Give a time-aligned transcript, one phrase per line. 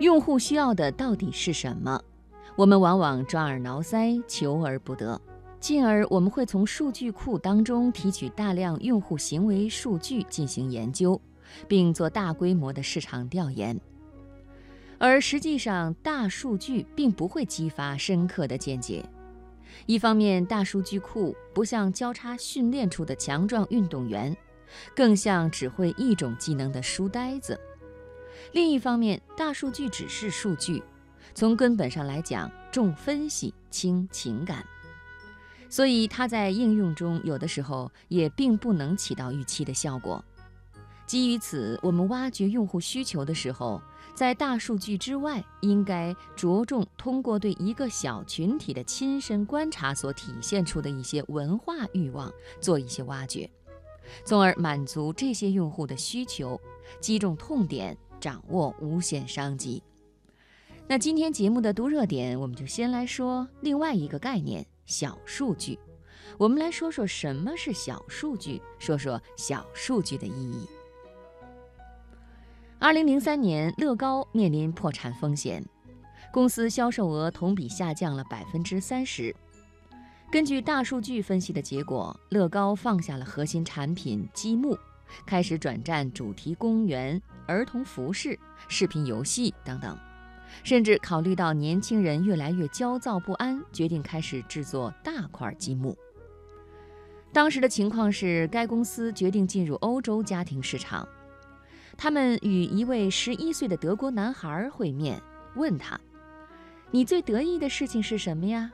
[0.00, 2.02] 用户需要的到底是什么？
[2.56, 5.20] 我们往往抓耳挠腮，求而不得，
[5.60, 11.20] 进而我们会从数据库当中提取大量用户行为数据进行研究，
[11.68, 13.78] 并做大规模的市场调研。
[14.96, 19.04] 而实际上，大数据并不会激发深刻的见解。
[19.84, 24.34] 一方面，大数据库不像交叉训练出的强壮运动员，
[24.96, 27.54] 更像只会一种技能的书呆子；
[28.52, 30.82] 另一方面，大数据只是数据，
[31.34, 34.64] 从根本上来讲重分析轻情感，
[35.68, 40.24] 所以它在应用中有的时候也并不能起到预期的效果。
[41.06, 43.82] 基于此，我们挖掘用户需求的时候，
[44.14, 53.50] 在大数据之外，应该着重通过对一个小群体的亲身观察所体现出的一些文化欲望做一些挖掘，
[54.24, 56.60] 从而满足这些用户的需求，
[57.00, 59.82] 击中痛点，掌握无限商机。
[60.86, 65.78] 那今天节目的读热点，我们就先来说另外一个概念——小数据。
[66.36, 70.68] 我们来说说什么是小数据，说说小数据的意义。
[72.78, 75.64] 二零零三年，乐高面临破产风险，
[76.32, 79.34] 公司销售额同比下降了百分之三十。
[80.30, 84.78] 根据大数据分析的结果，乐高放下了核心产品积木，
[85.26, 88.38] 开始转战主题公园、儿童服饰、
[88.68, 89.98] 视频游戏等等，
[90.62, 95.96] 甚至考虑到年轻人越来越焦躁不安，决定开始制作大块积木。
[97.32, 101.08] 当时的情况是，该公司决定进入欧洲家庭市场。
[101.96, 105.20] 他们与一位十一岁的德国男孩会面，
[105.54, 106.00] 问他
[106.90, 108.70] ：“你最得意的事情是什么呀？”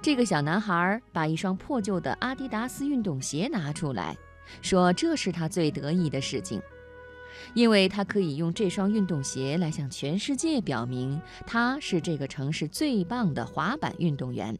[0.00, 4.16] 这个小男孩把一双破旧的阿迪达斯运动鞋拿出来，
[4.62, 6.60] 说：“这是他最得意的事情，
[7.54, 14.58] 因为他可以用这双运动鞋来向全世界表明他是这个城市最棒的滑板运动员。”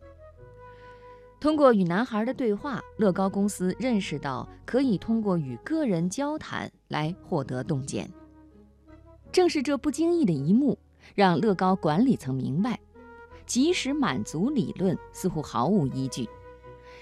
[1.40, 8.10] 通过与男孩的对话，乐高公司认识到可以通过与个人交谈来获得洞见。
[9.30, 10.78] 正是这不经意的一幕，
[11.14, 12.80] 让乐高管理层明白，
[13.44, 16.26] 即使满足理论似乎毫无依据。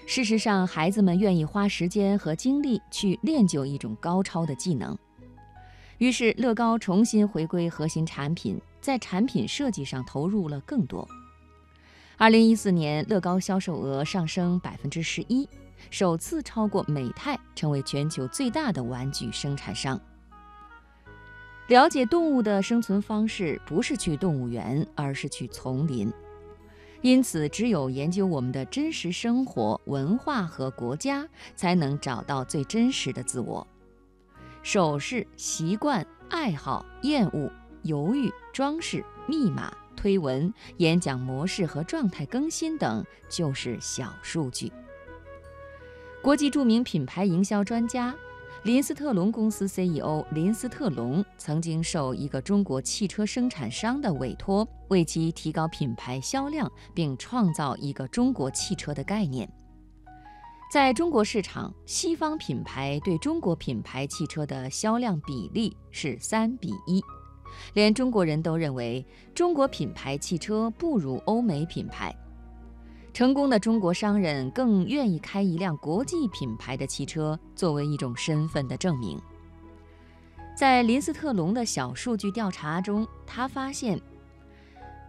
[0.05, 4.97] 事实上，孩子们愿意花时间和精力去练就一种高超的技能。
[6.03, 11.07] 于是，乐高重新回归核心产品，在产品设计上投入了更多。
[12.17, 15.47] 二零一四年，乐高销售额上升百分之十一，
[15.89, 19.97] 首次超过美泰，成为全球最大的玩具生产商。
[21.67, 26.11] 了解动物的生存方式，不是去动物园，而是去丛林。
[27.01, 31.25] 因此，只有研究我们的真实生活、文化和国家，
[31.55, 33.65] 才能找到最真实的自我。
[34.63, 37.51] 手势、习惯、爱好、厌恶、
[37.83, 39.71] 犹豫、装饰、密码。
[39.95, 44.69] 推文、演讲模式和状态更新等就是小数据。
[46.21, 48.13] 国际著名品牌营销专家
[48.63, 59.49] 林斯特隆公司 CEO 林斯特隆曾经受一个中国汽车生产商的委托，为其提高品牌销量，并创造一个中国汽车的概念。
[60.73, 66.99] 在中国市场，西方品牌对中国品牌汽车的销量比例是三比一。
[67.75, 72.11] 连中国人都认为中国品牌汽车不如欧美品牌，
[73.13, 79.21] 成功的中国商人更愿意开一辆国际品牌的汽车作为一种身份的证明。
[80.57, 84.01] 在林斯特隆的小数据调查中，他发现，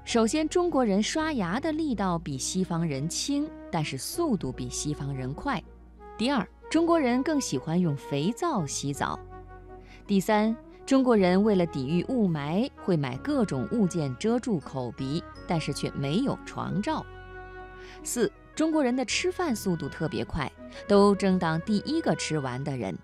[0.05, 5.59] 首先中国人刷牙的力道比西方人轻，但是速度比西方人快；
[6.19, 9.19] 第二，中国人更喜欢用肥皂洗澡；
[10.07, 10.55] 第三。
[10.85, 17.03] 中国人为了抵御雾霾，会买各种物件遮住口鼻，但是却没有床罩。
[18.03, 20.53] 四，中国人的吃饭速度特别快，
[20.87, 22.95] 都争当第一个吃完的人。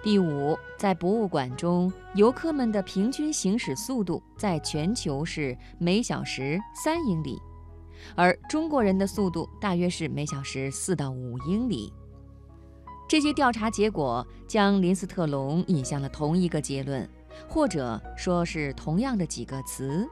[0.00, 7.36] 第五，在博物馆中，游客们的平均行驶速度在全球是每小时三英里，
[8.14, 11.92] 而中国人的速度大约是每小时四到五英里。
[13.08, 17.08] 这些调查结果将林斯特隆引向了同一个结论，
[17.48, 20.08] 或者说是同样的几个词，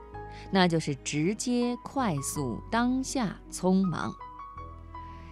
[0.50, 4.12] 那就是直接、快速、当下、匆忙。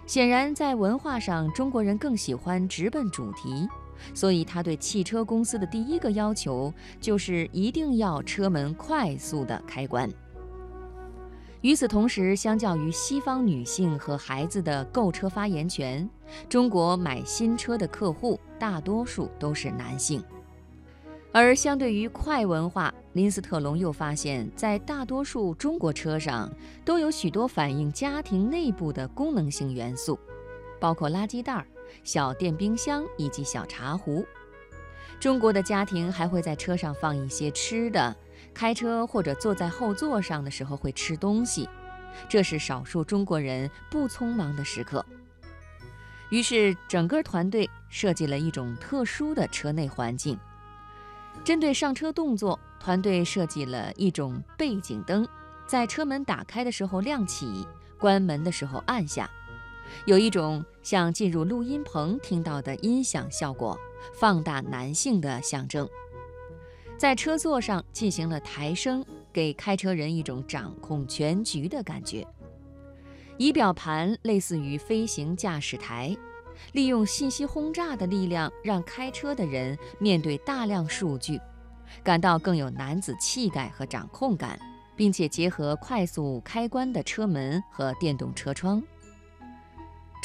[0.07, 3.67] 显然，在文化上，中国人更喜欢直奔主题，
[4.13, 10.09] 所以他对汽车公司的第一个要求就是一定要车门快速的开关。
[11.61, 16.07] 与此同时，相较于西方女性和孩子的购车发言权，
[16.47, 20.23] 中国买新车的客户大多数都是男性。
[21.31, 26.49] 而相对于快文化，林斯特龙又发现，在大多数中国车上
[26.85, 30.17] 都有许多反映家庭内部的功能性元素，
[30.79, 31.65] 包括垃圾袋、
[32.03, 34.25] 小电冰箱以及小茶壶。
[35.19, 38.15] 中国的家庭还会在车上放一些吃的，
[38.53, 41.69] 开车或者坐在后座上的时候会吃东西，
[42.27, 45.05] 这是少数中国人不匆忙的时刻。
[46.29, 50.37] 于是，整个团队设计了一种特殊的车内环境。
[51.43, 55.25] 针对上车动作，团队设计了一种背景灯，
[55.67, 57.65] 在车门打开的时候亮起，
[57.99, 59.29] 关门的时候按下，
[60.05, 63.77] 有一种像进入录音棚听到的音响效果，
[64.13, 65.87] 放大男性的象征。
[66.97, 72.25] 在车座上进行了抬升，给开车人一种掌控全局的感觉。
[73.37, 76.15] 仪表盘类似于飞行驾驶台。
[76.71, 81.37] 利用信息轰炸的力量，让开车的人面对大量数据，
[82.01, 84.57] 感到更有男子气概和掌控感，
[84.95, 88.81] 并且结合快速开关的车门和电动车窗。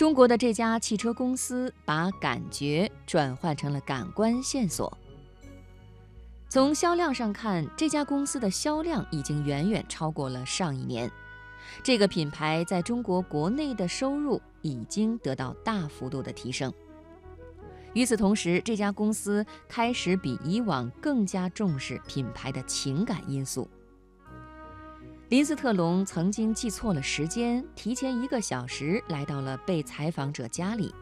[0.00, 4.96] 中国的这家汽车公司把感觉转换成了感官线索。
[6.48, 11.10] 从销量上看，这家公司的销量已经远远超过了上一年。
[11.82, 16.72] 这个品牌在中国国内的收入已经得到大幅度的提升。
[17.92, 23.68] 与此同时，这家公司开始比以往更加重视品牌的情感因素。
[25.30, 30.92] 林斯特龙曾经记错了时间，提前一个小时来到了被采访者家里，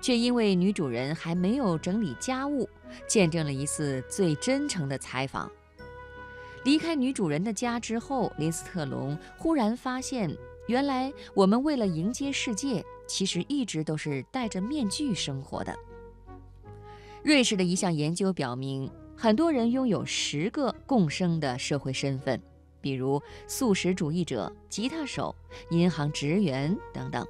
[0.00, 2.66] 却因为女主人还没有整理家务，
[3.06, 5.52] 见证了一次最真诚的采访。
[6.64, 10.34] 离开女主人的家之后，林斯特龙忽然发现，
[10.66, 15.76] 原来我们为了迎接世界，其实一直都是戴着面具生活的。
[17.22, 22.40] 瑞士的一项研究表明，很多人拥有十个共生的社会身份，
[22.82, 25.34] 比如素食主义者、吉他手、
[25.70, 27.26] 银行职员等等。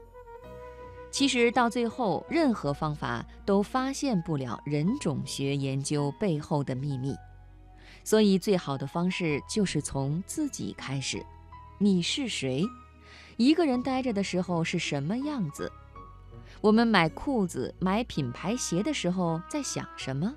[1.10, 7.14] 其实到最后，任何方法都发现不了人种学研究背后的秘密。
[8.02, 11.24] 所以，最好的方式就是从自己开始。
[11.78, 12.64] 你是谁？
[13.36, 15.70] 一个人待着的时候是什么样子？
[16.60, 20.34] 我们买裤子、买品牌鞋的时候在想什么？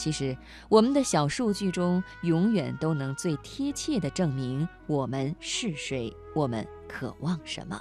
[0.00, 0.34] 其实，
[0.70, 7.78] 我们的小数据中永远都能最贴切地证明我们是谁，我们渴望什么。